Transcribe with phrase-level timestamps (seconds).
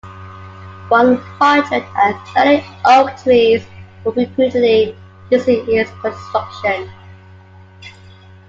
[0.87, 3.63] One hundred and thirty oak trees
[4.03, 4.95] were reputedly
[5.29, 6.89] used in its construction.